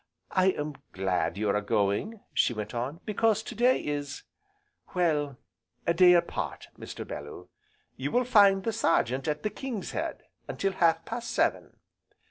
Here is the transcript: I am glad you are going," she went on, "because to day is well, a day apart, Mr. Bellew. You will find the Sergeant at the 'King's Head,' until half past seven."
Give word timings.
I 0.31 0.47
am 0.47 0.77
glad 0.93 1.37
you 1.37 1.49
are 1.51 1.61
going," 1.61 2.21
she 2.33 2.55
went 2.55 2.73
on, 2.73 3.01
"because 3.05 3.43
to 3.43 3.53
day 3.53 3.79
is 3.79 4.23
well, 4.95 5.37
a 5.85 5.93
day 5.93 6.13
apart, 6.13 6.69
Mr. 6.75 7.07
Bellew. 7.07 7.49
You 7.97 8.09
will 8.09 8.25
find 8.25 8.63
the 8.63 8.73
Sergeant 8.73 9.27
at 9.27 9.43
the 9.43 9.51
'King's 9.51 9.91
Head,' 9.91 10.23
until 10.47 10.71
half 10.71 11.05
past 11.05 11.29
seven." 11.29 11.77